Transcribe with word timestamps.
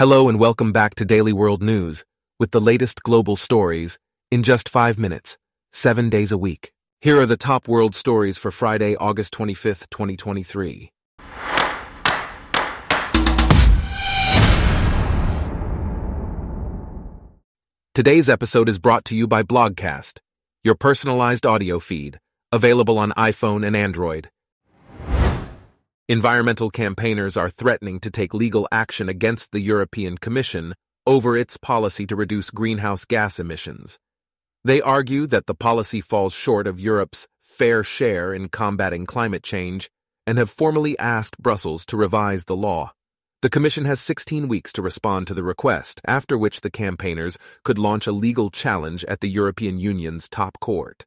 Hello 0.00 0.30
and 0.30 0.40
welcome 0.40 0.72
back 0.72 0.94
to 0.94 1.04
Daily 1.04 1.34
World 1.34 1.62
News 1.62 2.06
with 2.38 2.52
the 2.52 2.60
latest 2.70 3.02
global 3.02 3.36
stories 3.36 3.98
in 4.30 4.42
just 4.42 4.66
five 4.66 4.98
minutes, 4.98 5.36
seven 5.74 6.08
days 6.08 6.32
a 6.32 6.38
week. 6.38 6.72
Here 7.02 7.20
are 7.20 7.26
the 7.26 7.36
top 7.36 7.68
world 7.68 7.94
stories 7.94 8.38
for 8.38 8.50
Friday, 8.50 8.96
August 8.96 9.34
25th, 9.34 9.90
2023. 9.90 10.90
Today's 17.94 18.30
episode 18.30 18.70
is 18.70 18.78
brought 18.78 19.04
to 19.04 19.14
you 19.14 19.26
by 19.26 19.42
Blogcast, 19.42 20.20
your 20.64 20.76
personalized 20.76 21.44
audio 21.44 21.78
feed, 21.78 22.18
available 22.50 22.96
on 22.96 23.12
iPhone 23.18 23.66
and 23.66 23.76
Android. 23.76 24.30
Environmental 26.10 26.70
campaigners 26.70 27.36
are 27.36 27.48
threatening 27.48 28.00
to 28.00 28.10
take 28.10 28.34
legal 28.34 28.66
action 28.72 29.08
against 29.08 29.52
the 29.52 29.60
European 29.60 30.18
Commission 30.18 30.74
over 31.06 31.36
its 31.36 31.56
policy 31.56 32.04
to 32.04 32.16
reduce 32.16 32.50
greenhouse 32.50 33.04
gas 33.04 33.38
emissions. 33.38 34.00
They 34.64 34.80
argue 34.80 35.28
that 35.28 35.46
the 35.46 35.54
policy 35.54 36.00
falls 36.00 36.34
short 36.34 36.66
of 36.66 36.80
Europe's 36.80 37.28
fair 37.40 37.84
share 37.84 38.34
in 38.34 38.48
combating 38.48 39.06
climate 39.06 39.44
change 39.44 39.88
and 40.26 40.36
have 40.36 40.50
formally 40.50 40.98
asked 40.98 41.38
Brussels 41.38 41.86
to 41.86 41.96
revise 41.96 42.46
the 42.46 42.56
law. 42.56 42.92
The 43.42 43.48
Commission 43.48 43.84
has 43.84 44.00
16 44.00 44.48
weeks 44.48 44.72
to 44.72 44.82
respond 44.82 45.28
to 45.28 45.34
the 45.34 45.44
request, 45.44 46.00
after 46.08 46.36
which 46.36 46.62
the 46.62 46.70
campaigners 46.70 47.38
could 47.62 47.78
launch 47.78 48.08
a 48.08 48.12
legal 48.26 48.50
challenge 48.50 49.04
at 49.04 49.20
the 49.20 49.30
European 49.30 49.78
Union's 49.78 50.28
top 50.28 50.58
court. 50.58 51.06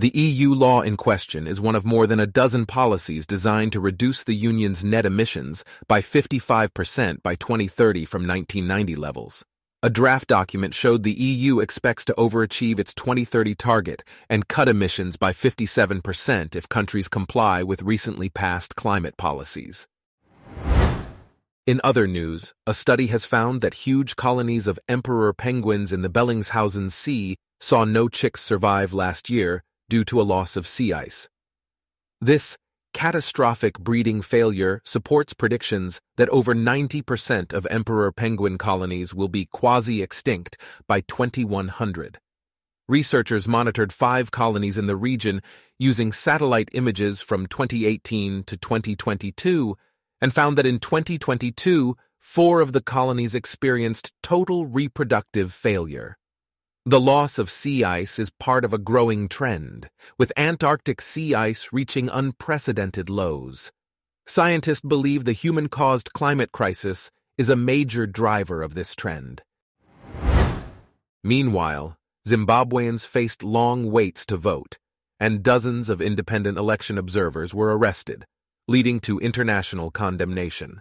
The 0.00 0.18
EU 0.18 0.54
law 0.54 0.80
in 0.80 0.96
question 0.96 1.46
is 1.46 1.60
one 1.60 1.74
of 1.74 1.84
more 1.84 2.06
than 2.06 2.20
a 2.20 2.26
dozen 2.26 2.64
policies 2.64 3.26
designed 3.26 3.72
to 3.72 3.80
reduce 3.80 4.24
the 4.24 4.32
Union's 4.32 4.82
net 4.82 5.04
emissions 5.04 5.62
by 5.88 6.00
55% 6.00 7.22
by 7.22 7.34
2030 7.34 8.06
from 8.06 8.26
1990 8.26 8.96
levels. 8.96 9.44
A 9.82 9.90
draft 9.90 10.26
document 10.26 10.72
showed 10.72 11.02
the 11.02 11.12
EU 11.12 11.60
expects 11.60 12.06
to 12.06 12.14
overachieve 12.14 12.78
its 12.78 12.94
2030 12.94 13.54
target 13.56 14.02
and 14.30 14.48
cut 14.48 14.70
emissions 14.70 15.18
by 15.18 15.34
57% 15.34 16.56
if 16.56 16.66
countries 16.66 17.08
comply 17.08 17.62
with 17.62 17.82
recently 17.82 18.30
passed 18.30 18.76
climate 18.76 19.18
policies. 19.18 19.86
In 21.66 21.78
other 21.84 22.06
news, 22.06 22.54
a 22.66 22.72
study 22.72 23.08
has 23.08 23.26
found 23.26 23.60
that 23.60 23.84
huge 23.84 24.16
colonies 24.16 24.66
of 24.66 24.80
emperor 24.88 25.34
penguins 25.34 25.92
in 25.92 26.00
the 26.00 26.08
Bellingshausen 26.08 26.90
Sea 26.90 27.36
saw 27.60 27.84
no 27.84 28.08
chicks 28.08 28.40
survive 28.40 28.94
last 28.94 29.28
year 29.28 29.62
due 29.90 30.04
to 30.04 30.20
a 30.20 30.30
loss 30.34 30.56
of 30.56 30.66
sea 30.66 30.92
ice. 30.92 31.28
This 32.20 32.56
catastrophic 32.94 33.78
breeding 33.78 34.22
failure 34.22 34.80
supports 34.84 35.34
predictions 35.34 36.00
that 36.16 36.28
over 36.30 36.54
90% 36.54 37.52
of 37.52 37.66
emperor 37.70 38.10
penguin 38.12 38.56
colonies 38.56 39.14
will 39.14 39.28
be 39.28 39.46
quasi-extinct 39.46 40.56
by 40.86 41.00
2100. 41.02 42.18
Researchers 42.88 43.46
monitored 43.46 43.92
five 43.92 44.30
colonies 44.30 44.78
in 44.78 44.86
the 44.86 44.96
region 44.96 45.42
using 45.78 46.12
satellite 46.12 46.70
images 46.72 47.20
from 47.20 47.46
2018 47.46 48.44
to 48.44 48.56
2022 48.56 49.76
and 50.20 50.32
found 50.32 50.58
that 50.58 50.66
in 50.66 50.78
2022, 50.78 51.96
four 52.18 52.60
of 52.60 52.72
the 52.72 52.82
colonies 52.82 53.34
experienced 53.34 54.12
total 54.22 54.66
reproductive 54.66 55.52
failure. 55.52 56.18
The 56.86 57.00
loss 57.00 57.38
of 57.38 57.50
sea 57.50 57.84
ice 57.84 58.18
is 58.18 58.30
part 58.30 58.64
of 58.64 58.72
a 58.72 58.78
growing 58.78 59.28
trend, 59.28 59.90
with 60.16 60.32
Antarctic 60.34 61.02
sea 61.02 61.34
ice 61.34 61.68
reaching 61.74 62.08
unprecedented 62.08 63.10
lows. 63.10 63.70
Scientists 64.26 64.80
believe 64.80 65.26
the 65.26 65.32
human-caused 65.32 66.14
climate 66.14 66.52
crisis 66.52 67.10
is 67.36 67.50
a 67.50 67.56
major 67.56 68.06
driver 68.06 68.62
of 68.62 68.74
this 68.74 68.94
trend. 68.94 69.42
Meanwhile, 71.22 71.98
Zimbabweans 72.26 73.06
faced 73.06 73.42
long 73.42 73.90
waits 73.90 74.24
to 74.24 74.38
vote, 74.38 74.78
and 75.18 75.42
dozens 75.42 75.90
of 75.90 76.00
independent 76.00 76.56
election 76.56 76.96
observers 76.96 77.54
were 77.54 77.76
arrested, 77.76 78.24
leading 78.66 79.00
to 79.00 79.18
international 79.18 79.90
condemnation. 79.90 80.80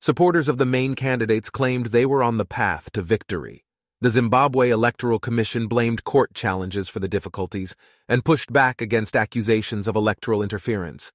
Supporters 0.00 0.48
of 0.48 0.58
the 0.58 0.66
main 0.66 0.94
candidates 0.94 1.50
claimed 1.50 1.86
they 1.86 2.06
were 2.06 2.22
on 2.22 2.36
the 2.36 2.44
path 2.44 2.92
to 2.92 3.02
victory. 3.02 3.63
The 4.04 4.10
Zimbabwe 4.10 4.68
Electoral 4.68 5.18
Commission 5.18 5.66
blamed 5.66 6.04
court 6.04 6.34
challenges 6.34 6.90
for 6.90 7.00
the 7.00 7.08
difficulties 7.08 7.74
and 8.06 8.22
pushed 8.22 8.52
back 8.52 8.82
against 8.82 9.16
accusations 9.16 9.88
of 9.88 9.96
electoral 9.96 10.42
interference. 10.42 11.10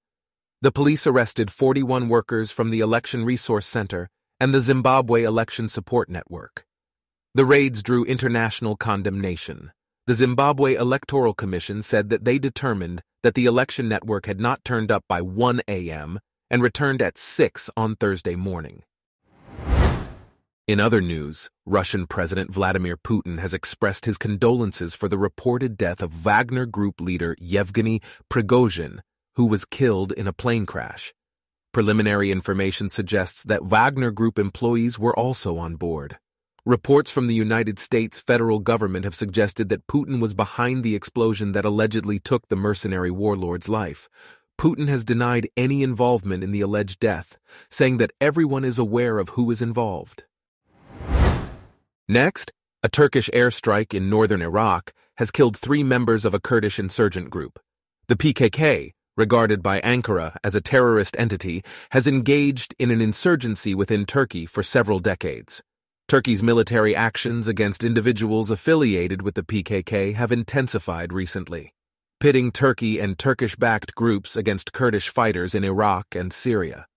The 0.63 0.72
police 0.72 1.05
arrested 1.05 1.51
41 1.51 2.09
workers 2.09 2.50
from 2.50 2.72
the 2.72 2.79
Election 2.79 3.25
Resource 3.25 3.67
Center 3.67 4.09
and 4.39 4.55
the 4.55 4.59
Zimbabwe 4.59 5.22
Election 5.22 5.69
Support 5.69 6.09
Network. 6.09 6.66
The 7.35 7.45
raids 7.45 7.83
drew 7.83 8.05
international 8.05 8.75
condemnation. 8.75 9.71
The 10.07 10.16
Zimbabwe 10.16 10.73
Electoral 10.73 11.35
Commission 11.35 11.83
said 11.83 12.09
that 12.09 12.25
they 12.25 12.39
determined 12.39 13.03
that 13.21 13.35
the 13.35 13.45
election 13.45 13.88
network 13.88 14.25
had 14.25 14.39
not 14.39 14.66
turned 14.66 14.91
up 14.91 15.03
by 15.07 15.21
1 15.21 15.61
a.m. 15.67 16.19
and 16.50 16.63
returned 16.63 17.03
at 17.03 17.19
6 17.19 17.69
on 17.77 17.95
Thursday 17.97 18.35
morning. 18.35 18.81
In 20.69 20.80
other 20.80 21.02
news, 21.02 21.50
Russian 21.66 22.06
President 22.06 22.53
Vladimir 22.53 22.96
Putin 22.96 23.40
has 23.40 23.56
expressed 23.56 24.06
his 24.06 24.19
condolences 24.19 24.94
for 24.94 25.07
the 25.09 25.18
reported 25.18 25.75
death 25.75 26.00
of 26.00 26.13
Wagner 26.13 26.68
Group 26.68 27.02
leader 27.02 27.35
Yevgeny 27.40 28.02
Prigozhin, 28.30 29.00
who 29.35 29.46
was 29.46 29.66
killed 29.66 30.12
in 30.12 30.28
a 30.28 30.31
plane 30.31 30.68
crash. 30.68 31.12
Preliminary 31.74 32.30
information 32.30 32.88
suggests 32.88 33.41
that 33.41 33.66
Wagner 33.66 34.12
Group 34.12 34.38
employees 34.38 35.00
were 35.00 35.18
also 35.18 35.57
on 35.57 35.75
board. 35.75 36.19
Reports 36.68 37.09
from 37.09 37.25
the 37.25 37.34
United 37.34 37.80
States 37.80 38.19
federal 38.19 38.59
government 38.59 39.06
have 39.06 39.16
suggested 39.16 39.69
that 39.69 39.88
Putin 39.88 40.22
was 40.22 40.36
behind 40.36 40.84
the 40.84 40.96
explosion 40.96 41.53
that 41.53 41.66
allegedly 41.66 42.19
took 42.19 42.47
the 42.47 42.56
mercenary 42.56 43.09
warlord's 43.09 43.69
life. 43.69 44.07
Putin 44.59 44.88
has 44.88 45.03
denied 45.03 45.50
any 45.57 45.81
involvement 45.81 46.44
in 46.44 46.51
the 46.51 46.62
alleged 46.62 47.00
death, 47.00 47.40
saying 47.72 47.97
that 47.97 48.12
everyone 48.22 48.63
is 48.63 48.78
aware 48.78 49.18
of 49.18 49.30
who 49.30 49.50
is 49.50 49.63
involved. 49.63 50.25
Next, 52.11 52.51
a 52.81 52.89
Turkish 52.89 53.29
airstrike 53.35 53.93
in 53.93 54.09
northern 54.09 54.41
Iraq 54.41 54.93
has 55.17 55.29
killed 55.29 55.55
three 55.55 55.83
members 55.83 56.25
of 56.25 56.33
a 56.33 56.39
Kurdish 56.39 56.79
insurgent 56.79 57.29
group. 57.29 57.59
The 58.07 58.15
PKK, 58.15 58.93
regarded 59.15 59.61
by 59.61 59.79
Ankara 59.81 60.35
as 60.43 60.55
a 60.55 60.61
terrorist 60.61 61.15
entity, 61.19 61.63
has 61.91 62.07
engaged 62.07 62.73
in 62.79 62.89
an 62.89 62.99
insurgency 62.99 63.75
within 63.75 64.07
Turkey 64.07 64.47
for 64.47 64.63
several 64.63 64.97
decades. 64.97 65.61
Turkey's 66.07 66.41
military 66.41 66.95
actions 66.95 67.47
against 67.47 67.83
individuals 67.83 68.49
affiliated 68.49 69.21
with 69.21 69.35
the 69.35 69.43
PKK 69.43 70.15
have 70.15 70.31
intensified 70.31 71.13
recently, 71.13 71.75
pitting 72.19 72.51
Turkey 72.51 72.99
and 72.99 73.19
Turkish-backed 73.19 73.93
groups 73.93 74.35
against 74.35 74.73
Kurdish 74.73 75.09
fighters 75.09 75.53
in 75.53 75.63
Iraq 75.63 76.07
and 76.15 76.33
Syria. 76.33 76.87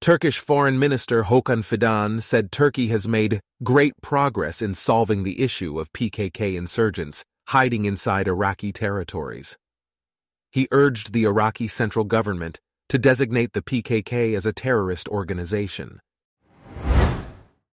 Turkish 0.00 0.38
Foreign 0.38 0.78
Minister 0.78 1.24
Hakan 1.24 1.64
Fidan 1.64 2.22
said 2.22 2.52
Turkey 2.52 2.88
has 2.88 3.08
made 3.08 3.40
great 3.62 3.94
progress 4.02 4.62
in 4.62 4.74
solving 4.74 5.22
the 5.22 5.42
issue 5.42 5.80
of 5.80 5.92
PKK 5.92 6.56
insurgents 6.56 7.24
hiding 7.48 7.84
inside 7.84 8.28
Iraqi 8.28 8.72
territories. 8.72 9.56
He 10.52 10.68
urged 10.70 11.12
the 11.12 11.24
Iraqi 11.24 11.68
central 11.68 12.04
government 12.04 12.60
to 12.88 12.98
designate 12.98 13.52
the 13.52 13.62
PKK 13.62 14.36
as 14.36 14.46
a 14.46 14.52
terrorist 14.52 15.08
organization. 15.08 16.00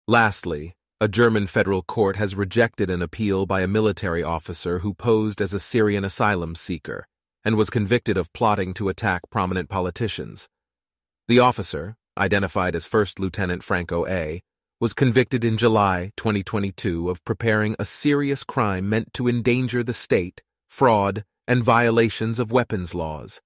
Lastly, 0.06 0.75
a 1.00 1.09
German 1.09 1.47
federal 1.47 1.83
court 1.83 2.17
has 2.17 2.35
rejected 2.35 2.91
an 2.91 3.03
appeal 3.03 3.47
by 3.47 3.61
a 3.61 3.69
military 3.69 4.23
officer 4.23 4.81
who 4.81 4.93
posed 4.93 5.41
as 5.41 5.55
a 5.55 5.61
Syrian 5.61 6.05
asylum 6.05 6.55
seeker 6.55 7.06
and 7.45 7.56
was 7.56 7.71
convicted 7.71 8.17
of 8.17 8.33
plotting 8.33 8.75
to 8.75 8.89
attack 8.89 9.23
prominent 9.31 9.69
politicians. 9.69 10.49
The 11.29 11.39
officer, 11.39 11.95
identified 12.19 12.75
as 12.75 12.87
First 12.87 13.19
Lieutenant 13.19 13.62
Franco 13.62 14.06
A., 14.06 14.43
was 14.81 14.94
convicted 14.94 15.44
in 15.44 15.56
July 15.56 16.12
2022 16.17 17.11
of 17.11 17.25
preparing 17.25 17.75
a 17.79 17.85
serious 17.85 18.44
crime 18.44 18.88
meant 18.88 19.12
to 19.15 19.29
endanger 19.29 19.82
the 19.82 19.94
state, 19.94 20.43
fraud, 20.69 21.25
and 21.49 21.65
violations 21.65 22.38
of 22.38 22.53
weapons 22.53 22.94
laws. 22.94 23.41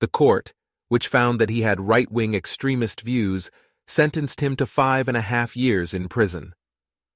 The 0.00 0.08
court, 0.08 0.52
which 0.88 1.08
found 1.08 1.40
that 1.40 1.50
he 1.50 1.62
had 1.62 1.80
right-wing 1.80 2.34
extremist 2.34 3.00
views, 3.00 3.50
sentenced 3.86 4.40
him 4.40 4.56
to 4.56 4.66
five 4.66 5.08
and 5.08 5.16
a 5.16 5.22
half 5.22 5.56
years 5.56 5.94
in 5.94 6.08
prison. 6.08 6.52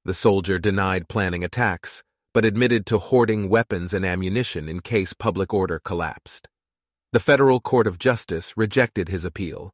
The 0.05 0.15
soldier 0.15 0.59
denied 0.59 1.09
planning 1.09 1.45
attacks, 1.45 2.03
but 2.33 2.45
admitted 2.45 2.87
to 2.87 2.99
hoarding 2.99 3.49
weapons 3.49 3.95
and 3.95 4.05
ammunition 4.05 4.69
in 4.69 4.81
case 4.81 5.13
public 5.13 5.55
order 5.55 5.79
collapsed. 5.79 6.49
The 7.13 7.21
Federal 7.21 7.61
Court 7.61 7.87
of 7.87 7.99
Justice 7.99 8.55
rejected 8.57 9.09
his 9.09 9.25
appeal, 9.25 9.73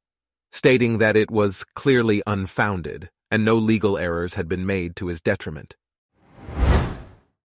stating 0.53 0.99
that 0.99 1.17
it 1.17 1.31
was 1.31 1.65
clearly 1.75 2.23
unfounded 2.27 3.11
and 3.31 3.45
no 3.45 3.57
legal 3.57 3.97
errors 3.97 4.35
had 4.35 4.49
been 4.49 4.67
made 4.67 4.97
to 4.97 5.07
his 5.07 5.21
detriment. 5.21 5.77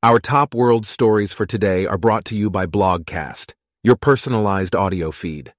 Our 0.01 0.19
top 0.19 0.53
world 0.53 0.86
stories 0.86 1.33
for 1.33 1.45
today 1.45 1.86
are 1.86 1.97
brought 1.97 2.25
to 2.25 2.38
you 2.38 2.50
by 2.50 2.68
Blogcast, 2.68 3.53
your 3.83 3.95
personalized 3.95 4.75
audio 4.75 5.12
feed. 5.12 5.53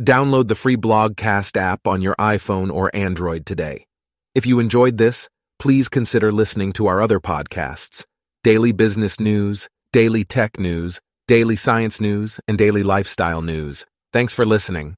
Download 0.00 0.48
the 0.48 0.54
free 0.54 0.76
Blogcast 0.76 1.56
app 1.56 1.86
on 1.86 2.02
your 2.02 2.16
iPhone 2.16 2.72
or 2.72 2.90
Android 2.94 3.46
today. 3.46 3.86
If 4.34 4.46
you 4.46 4.58
enjoyed 4.58 4.98
this, 4.98 5.28
please 5.58 5.88
consider 5.88 6.32
listening 6.32 6.72
to 6.72 6.86
our 6.88 7.00
other 7.00 7.20
podcasts 7.20 8.04
Daily 8.42 8.72
Business 8.72 9.20
News, 9.20 9.68
Daily 9.92 10.24
Tech 10.24 10.58
News, 10.58 11.00
Daily 11.28 11.54
Science 11.54 12.00
News, 12.00 12.40
and 12.48 12.58
Daily 12.58 12.82
Lifestyle 12.82 13.42
News. 13.42 13.86
Thanks 14.12 14.32
for 14.32 14.44
listening. 14.44 14.96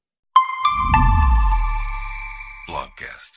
Blogcast. 2.67 3.34